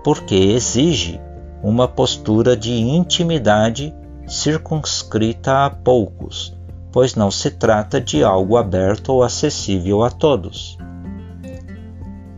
porque 0.03 0.33
exige 0.33 1.21
uma 1.61 1.87
postura 1.87 2.57
de 2.57 2.73
intimidade 2.73 3.93
circunscrita 4.25 5.63
a 5.63 5.69
poucos, 5.69 6.57
pois 6.91 7.13
não 7.13 7.29
se 7.29 7.51
trata 7.51 8.01
de 8.01 8.23
algo 8.23 8.57
aberto 8.57 9.09
ou 9.09 9.21
acessível 9.21 10.03
a 10.03 10.09
todos. 10.09 10.75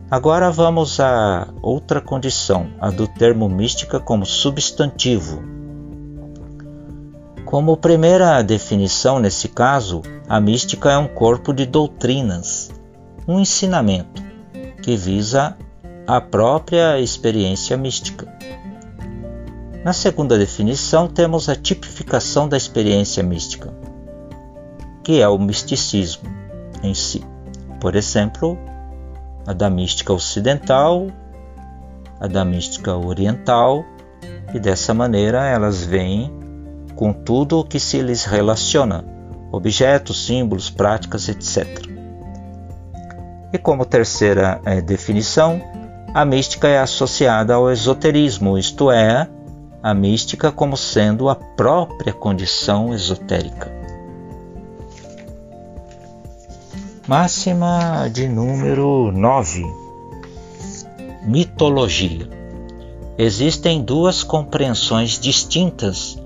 Agora 0.10 0.52
vamos 0.52 1.00
a 1.00 1.48
outra 1.62 2.02
condição, 2.02 2.68
a 2.82 2.90
do 2.90 3.08
termo 3.08 3.48
mística 3.48 3.98
como 3.98 4.26
substantivo. 4.26 5.61
Como 7.52 7.76
primeira 7.76 8.42
definição 8.42 9.20
nesse 9.20 9.50
caso, 9.50 10.02
a 10.30 10.40
mística 10.40 10.90
é 10.90 10.98
um 10.98 11.10
corpo 11.10 11.52
de 11.54 11.66
doutrinas, 11.66 12.72
um 13.28 13.42
ensinamento 13.42 14.24
que 14.82 14.96
visa 14.96 15.58
a 16.08 16.22
própria 16.22 16.98
experiência 16.98 17.76
mística. 17.76 18.26
Na 19.84 19.92
segunda 19.92 20.38
definição, 20.38 21.10
temos 21.10 21.50
a 21.50 21.56
tipificação 21.58 22.48
da 22.48 22.56
experiência 22.56 23.22
mística, 23.22 23.74
que 25.04 25.20
é 25.20 25.28
o 25.28 25.38
misticismo 25.38 26.30
em 26.82 26.94
si. 26.94 27.22
Por 27.82 27.98
exemplo, 27.98 28.58
a 29.46 29.52
da 29.52 29.70
mística 29.70 30.14
ocidental, 30.14 31.08
a 32.18 32.28
da 32.28 32.46
mística 32.46 32.96
oriental, 32.96 33.84
e 34.54 34.60
dessa 34.60 34.94
maneira 34.94 35.46
elas 35.46 35.84
vêm 35.84 36.41
com 37.02 37.12
tudo 37.12 37.60
o 37.60 37.64
que 37.64 37.80
se 37.80 38.00
lhes 38.00 38.26
relaciona, 38.26 39.04
objetos, 39.52 40.28
símbolos, 40.28 40.70
práticas, 40.70 41.28
etc. 41.30 41.84
E 43.52 43.58
como 43.58 43.88
terceira 43.88 44.62
é, 44.64 44.80
definição, 44.82 45.60
a 46.14 46.24
mística 46.24 46.68
é 46.68 46.78
associada 46.78 47.56
ao 47.56 47.72
esoterismo, 47.72 48.56
isto 48.56 48.92
é, 48.92 49.28
a 49.82 49.96
mística 49.96 50.52
como 50.52 50.78
sendo 50.78 51.28
a 51.28 51.34
própria 51.34 52.14
condição 52.14 52.94
esotérica. 52.94 53.72
Máxima 57.08 58.12
de 58.14 58.28
número 58.28 59.12
9: 59.12 59.66
Mitologia. 61.24 62.30
Existem 63.18 63.82
duas 63.82 64.22
compreensões 64.22 65.20
distintas 65.20 66.21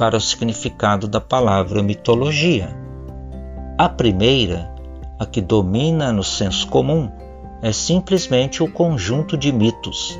para 0.00 0.16
o 0.16 0.20
significado 0.20 1.06
da 1.06 1.20
palavra 1.20 1.82
mitologia. 1.82 2.74
A 3.76 3.86
primeira, 3.86 4.74
a 5.18 5.26
que 5.26 5.42
domina 5.42 6.10
no 6.10 6.24
senso 6.24 6.66
comum, 6.68 7.10
é 7.60 7.70
simplesmente 7.70 8.62
o 8.62 8.72
conjunto 8.72 9.36
de 9.36 9.52
mitos 9.52 10.18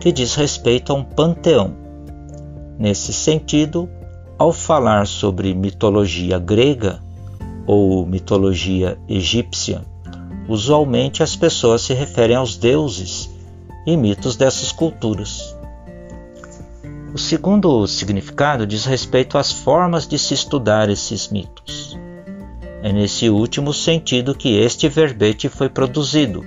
que 0.00 0.12
diz 0.12 0.34
respeito 0.34 0.92
a 0.92 0.96
um 0.96 1.02
panteão. 1.02 1.74
Nesse 2.78 3.10
sentido, 3.10 3.88
ao 4.38 4.52
falar 4.52 5.06
sobre 5.06 5.54
mitologia 5.54 6.38
grega, 6.38 7.00
ou 7.66 8.04
mitologia 8.04 8.98
egípcia, 9.08 9.80
usualmente 10.46 11.22
as 11.22 11.34
pessoas 11.34 11.80
se 11.80 11.94
referem 11.94 12.36
aos 12.36 12.58
deuses 12.58 13.30
e 13.86 13.96
mitos 13.96 14.36
dessas 14.36 14.72
culturas. 14.72 15.51
O 17.14 17.18
segundo 17.18 17.86
significado 17.86 18.66
diz 18.66 18.86
respeito 18.86 19.36
às 19.36 19.52
formas 19.52 20.06
de 20.06 20.18
se 20.18 20.32
estudar 20.34 20.88
esses 20.88 21.28
mitos. 21.28 21.98
É 22.82 22.90
nesse 22.92 23.28
último 23.28 23.72
sentido 23.72 24.34
que 24.34 24.58
este 24.58 24.88
verbete 24.88 25.48
foi 25.48 25.68
produzido, 25.68 26.44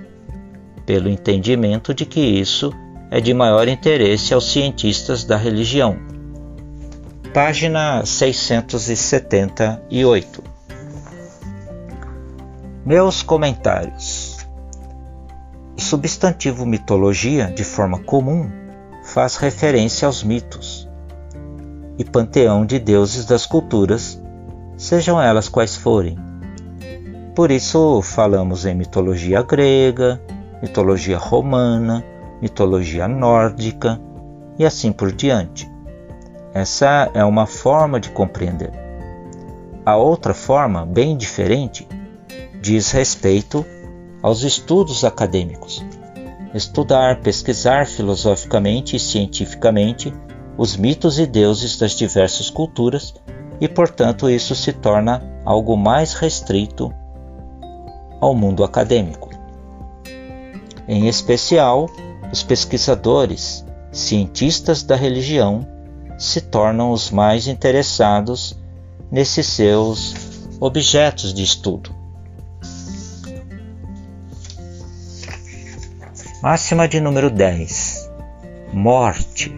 pelo 0.85 1.07
entendimento 1.07 1.93
de 1.93 2.05
que 2.05 2.19
isso 2.19 2.73
é 3.11 3.21
de 3.21 3.33
maior 3.33 3.67
interesse 3.67 4.33
aos 4.33 4.51
cientistas 4.51 5.23
da 5.23 5.37
religião. 5.37 5.97
Página 7.33 8.05
678 8.05 10.55
meus 12.85 13.23
comentários. 13.23 14.45
O 15.75 15.81
substantivo 15.81 16.67
mitologia, 16.67 17.47
de 17.47 17.63
forma 17.63 17.97
comum, 17.97 18.47
faz 19.15 19.37
referência 19.37 20.07
aos 20.07 20.25
mitos 20.25 20.89
e 21.97 22.03
panteão 22.03 22.65
de 22.65 22.77
deuses 22.77 23.23
das 23.23 23.45
culturas, 23.45 24.21
sejam 24.75 25.21
elas 25.21 25.47
quais 25.47 25.73
forem. 25.73 26.19
Por 27.33 27.49
isso 27.49 28.01
falamos 28.01 28.65
em 28.65 28.75
mitologia 28.75 29.41
grega, 29.41 30.21
mitologia 30.61 31.17
romana, 31.17 32.03
mitologia 32.41 33.07
nórdica 33.07 34.01
e 34.59 34.65
assim 34.65 34.91
por 34.91 35.13
diante. 35.13 35.71
Essa 36.53 37.09
é 37.13 37.23
uma 37.23 37.45
forma 37.45 38.01
de 38.01 38.09
compreender. 38.09 38.73
A 39.85 39.95
outra 39.95 40.33
forma, 40.33 40.85
bem 40.85 41.15
diferente, 41.15 41.87
diz 42.61 42.91
respeito 42.91 43.65
aos 44.21 44.43
estudos 44.43 45.05
acadêmicos. 45.05 45.81
Estudar, 46.55 47.19
pesquisar 47.19 47.85
filosoficamente 47.85 48.95
e 48.95 48.99
cientificamente 48.99 50.13
os 50.57 50.77
mitos 50.77 51.19
e 51.19 51.25
deuses 51.25 51.77
das 51.77 51.91
diversas 51.91 52.49
culturas 52.49 53.13
e, 53.59 53.67
portanto, 53.67 54.29
isso 54.29 54.55
se 54.55 54.71
torna 54.71 55.21
algo 55.43 55.75
mais 55.75 56.13
restrito 56.13 56.93
ao 58.21 58.33
mundo 58.33 58.63
acadêmico. 58.63 59.29
Em 60.87 61.07
especial, 61.07 61.89
os 62.31 62.41
pesquisadores, 62.41 63.65
cientistas 63.91 64.81
da 64.81 64.95
religião, 64.95 65.67
se 66.17 66.39
tornam 66.39 66.91
os 66.91 67.11
mais 67.11 67.47
interessados 67.47 68.57
nesses 69.11 69.45
seus 69.47 70.13
objetos 70.61 71.33
de 71.33 71.43
estudo. 71.43 71.94
Máxima 76.47 76.87
de 76.87 77.01
número 77.01 77.31
10. 77.31 78.07
Morte. 78.71 79.51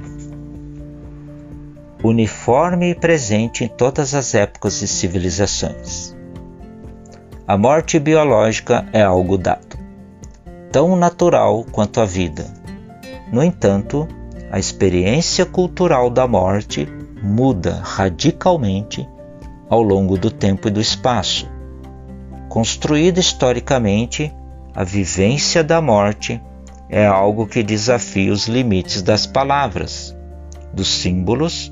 Uniforme 2.02 2.92
e 2.92 2.96
presente 2.96 3.66
em 3.66 3.68
todas 3.68 4.14
as 4.14 4.34
épocas 4.34 4.82
e 4.82 4.88
civilizações. 4.88 6.16
A 7.46 7.58
morte 7.58 8.00
biológica 8.00 8.88
é 8.94 9.02
algo 9.02 9.38
dado, 9.38 9.78
tão 10.72 10.96
natural 10.96 11.66
quanto 11.74 12.00
a 12.00 12.06
vida. 12.06 12.46
No 13.34 13.44
entanto, 13.44 14.08
a 14.50 14.58
experiência 14.58 15.46
cultural 15.46 16.10
da 16.10 16.26
morte 16.26 16.88
muda 17.22 17.82
radicalmente 17.84 19.06
ao 19.70 19.82
longo 19.82 20.18
do 20.18 20.32
tempo 20.32 20.70
e 20.70 20.72
do 20.72 20.80
espaço. 20.80 21.52
Construída 22.48 23.20
historicamente, 23.20 24.34
a 24.74 24.86
vivência 24.86 25.62
da 25.62 25.82
morte 25.82 26.42
é 26.90 27.06
algo 27.06 27.46
que 27.46 27.62
desafia 27.64 28.32
os 28.32 28.48
limites 28.48 29.02
das 29.02 29.26
palavras, 29.26 30.16
dos 30.74 30.88
símbolos, 30.88 31.70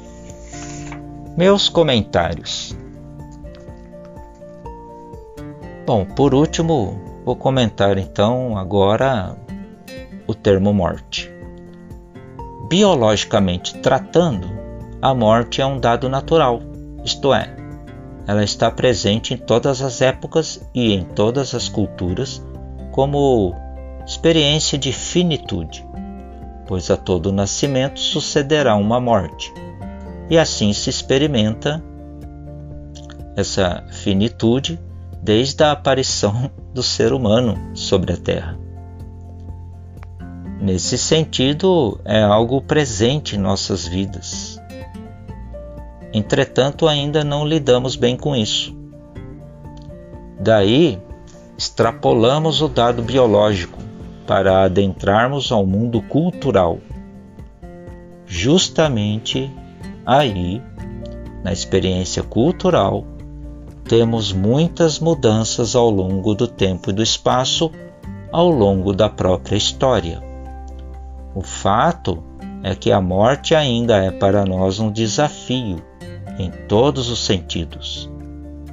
Meus 1.36 1.68
comentários. 1.68 2.76
Bom, 5.86 6.04
por 6.04 6.34
último, 6.34 7.00
vou 7.24 7.36
comentar 7.36 7.96
então 7.96 8.58
agora 8.58 9.36
o 10.26 10.34
termo 10.34 10.74
morte. 10.74 11.30
Biologicamente 12.68 13.78
tratando, 13.78 14.59
a 15.02 15.14
morte 15.14 15.60
é 15.60 15.66
um 15.66 15.78
dado 15.78 16.08
natural, 16.08 16.60
isto 17.04 17.32
é, 17.32 17.54
ela 18.26 18.44
está 18.44 18.70
presente 18.70 19.34
em 19.34 19.36
todas 19.36 19.82
as 19.82 20.00
épocas 20.00 20.60
e 20.74 20.92
em 20.92 21.04
todas 21.04 21.54
as 21.54 21.68
culturas 21.68 22.42
como 22.92 23.54
experiência 24.06 24.76
de 24.76 24.92
finitude, 24.92 25.86
pois 26.66 26.90
a 26.90 26.96
todo 26.96 27.32
nascimento 27.32 27.98
sucederá 28.00 28.74
uma 28.76 29.00
morte, 29.00 29.52
e 30.28 30.38
assim 30.38 30.72
se 30.72 30.90
experimenta 30.90 31.82
essa 33.36 33.84
finitude 33.90 34.78
desde 35.22 35.62
a 35.62 35.72
aparição 35.72 36.50
do 36.74 36.82
ser 36.82 37.12
humano 37.12 37.56
sobre 37.74 38.12
a 38.12 38.16
Terra. 38.16 38.58
Nesse 40.60 40.98
sentido, 40.98 41.98
é 42.04 42.22
algo 42.22 42.60
presente 42.60 43.34
em 43.34 43.38
nossas 43.38 43.86
vidas. 43.86 44.49
Entretanto, 46.12 46.88
ainda 46.88 47.22
não 47.22 47.46
lidamos 47.46 47.94
bem 47.94 48.16
com 48.16 48.34
isso. 48.34 48.76
Daí, 50.40 50.98
extrapolamos 51.56 52.62
o 52.62 52.68
dado 52.68 53.02
biológico 53.02 53.78
para 54.26 54.62
adentrarmos 54.64 55.52
ao 55.52 55.64
mundo 55.64 56.00
cultural. 56.02 56.78
Justamente 58.26 59.50
aí, 60.06 60.62
na 61.44 61.52
experiência 61.52 62.22
cultural, 62.22 63.04
temos 63.84 64.32
muitas 64.32 64.98
mudanças 64.98 65.76
ao 65.76 65.90
longo 65.90 66.34
do 66.34 66.46
tempo 66.48 66.90
e 66.90 66.92
do 66.92 67.02
espaço, 67.02 67.70
ao 68.32 68.48
longo 68.48 68.92
da 68.92 69.08
própria 69.08 69.56
história. 69.56 70.22
O 71.34 71.42
fato 71.42 72.22
é 72.62 72.74
que 72.74 72.90
a 72.90 73.00
morte 73.00 73.54
ainda 73.54 73.96
é 73.96 74.10
para 74.10 74.44
nós 74.44 74.78
um 74.80 74.90
desafio 74.90 75.89
em 76.40 76.50
todos 76.66 77.10
os 77.10 77.24
sentidos, 77.24 78.10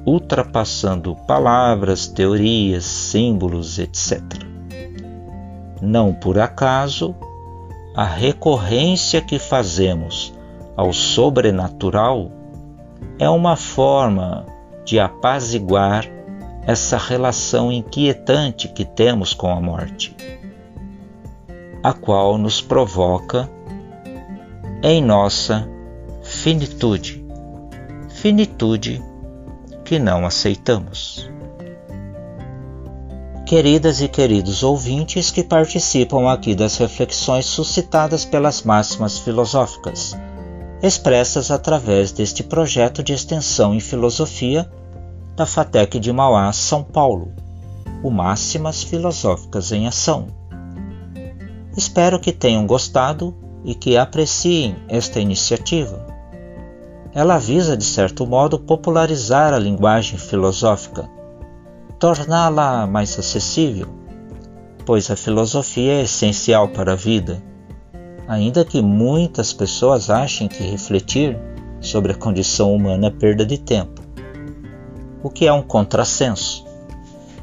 ultrapassando 0.06 1.14
palavras, 1.26 2.06
teorias, 2.06 2.84
símbolos, 2.84 3.78
etc. 3.78 4.22
Não 5.82 6.14
por 6.14 6.38
acaso, 6.38 7.14
a 7.94 8.04
recorrência 8.04 9.20
que 9.20 9.38
fazemos 9.38 10.32
ao 10.76 10.92
sobrenatural 10.92 12.30
é 13.18 13.28
uma 13.28 13.56
forma 13.56 14.46
de 14.84 14.98
apaziguar 14.98 16.06
essa 16.66 16.96
relação 16.96 17.70
inquietante 17.72 18.68
que 18.68 18.84
temos 18.84 19.34
com 19.34 19.50
a 19.50 19.60
morte, 19.60 20.16
a 21.82 21.92
qual 21.92 22.38
nos 22.38 22.60
provoca 22.60 23.50
em 24.82 25.02
nossa 25.02 25.68
finitude, 26.22 27.24
finitude 28.20 29.00
que 29.84 29.96
não 29.96 30.26
aceitamos. 30.26 31.30
Queridas 33.46 34.00
e 34.00 34.08
queridos 34.08 34.64
ouvintes 34.64 35.30
que 35.30 35.44
participam 35.44 36.28
aqui 36.28 36.52
das 36.52 36.76
reflexões 36.78 37.46
suscitadas 37.46 38.24
pelas 38.24 38.62
máximas 38.62 39.20
filosóficas, 39.20 40.16
expressas 40.82 41.52
através 41.52 42.10
deste 42.10 42.42
projeto 42.42 43.04
de 43.04 43.12
extensão 43.12 43.72
em 43.72 43.78
filosofia 43.78 44.68
da 45.36 45.46
FATEC 45.46 46.00
de 46.00 46.12
Mauá, 46.12 46.52
São 46.52 46.82
Paulo, 46.82 47.32
o 48.02 48.10
Máximas 48.10 48.82
Filosóficas 48.82 49.70
em 49.70 49.86
Ação. 49.86 50.26
Espero 51.76 52.18
que 52.18 52.32
tenham 52.32 52.66
gostado 52.66 53.32
e 53.64 53.76
que 53.76 53.96
apreciem 53.96 54.74
esta 54.88 55.20
iniciativa. 55.20 56.17
Ela 57.14 57.38
visa, 57.38 57.76
de 57.76 57.84
certo 57.84 58.26
modo, 58.26 58.58
popularizar 58.58 59.52
a 59.52 59.58
linguagem 59.58 60.18
filosófica, 60.18 61.08
torná-la 61.98 62.86
mais 62.86 63.18
acessível, 63.18 63.88
pois 64.84 65.10
a 65.10 65.16
filosofia 65.16 66.00
é 66.00 66.02
essencial 66.02 66.68
para 66.68 66.92
a 66.92 66.96
vida, 66.96 67.42
ainda 68.26 68.64
que 68.64 68.80
muitas 68.82 69.52
pessoas 69.52 70.10
achem 70.10 70.48
que 70.48 70.62
refletir 70.62 71.38
sobre 71.80 72.12
a 72.12 72.16
condição 72.16 72.74
humana 72.74 73.06
é 73.06 73.10
perda 73.10 73.44
de 73.44 73.58
tempo 73.58 74.08
o 75.22 75.30
que 75.30 75.46
é 75.46 75.52
um 75.52 75.62
contrassenso. 75.62 76.66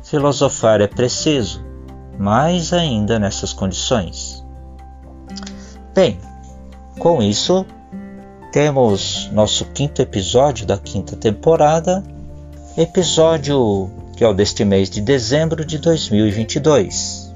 Filosofar 0.04 0.82
é 0.82 0.88
preciso, 0.88 1.63
mais 2.17 2.71
ainda 2.71 3.19
nessas 3.19 3.54
condições. 3.54 4.45
Bem, 5.93 6.19
com 6.99 7.21
isso, 7.21 7.65
temos 8.56 9.30
nosso 9.34 9.65
quinto 9.65 10.02
episódio 10.02 10.65
da 10.65 10.78
quinta 10.78 11.13
temporada, 11.18 12.02
episódio 12.78 13.91
que 14.15 14.24
é 14.24 14.28
o 14.30 14.34
deste 14.34 14.63
mês 14.63 14.89
de 14.89 15.02
dezembro 15.02 15.65
de 15.65 15.78
2022. 15.78 17.36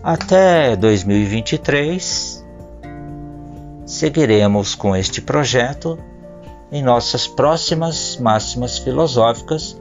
Até 0.00 0.76
2023, 0.76 2.46
seguiremos 3.84 4.76
com 4.76 4.94
este 4.94 5.20
projeto 5.20 5.98
em 6.70 6.80
nossas 6.80 7.26
próximas 7.26 8.16
máximas 8.18 8.78
filosóficas 8.78 9.76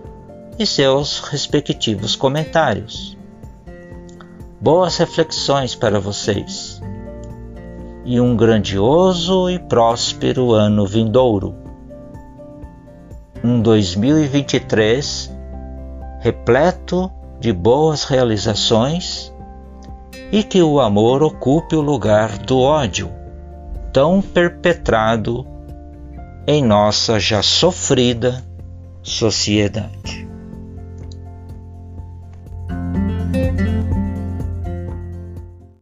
e 0.57 0.65
seus 0.65 1.19
respectivos 1.19 2.15
comentários. 2.15 3.15
Boas 4.59 4.97
reflexões 4.97 5.75
para 5.75 5.99
vocês 5.99 6.72
e 8.05 8.19
um 8.19 8.35
grandioso 8.35 9.49
e 9.49 9.57
próspero 9.57 10.51
ano 10.51 10.85
vindouro. 10.85 11.55
Um 13.43 13.61
2023 13.61 15.31
repleto 16.19 17.11
de 17.39 17.51
boas 17.51 18.05
realizações 18.05 19.33
e 20.31 20.43
que 20.43 20.61
o 20.63 20.79
amor 20.79 21.21
ocupe 21.21 21.75
o 21.75 21.81
lugar 21.81 22.37
do 22.37 22.59
ódio, 22.59 23.11
tão 23.91 24.21
perpetrado 24.21 25.45
em 26.47 26.63
nossa 26.63 27.19
já 27.19 27.43
sofrida 27.43 28.43
sociedade. 29.01 30.27